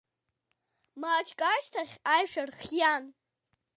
[1.01, 3.03] Маҷк ашьҭахь аишәа рхиан.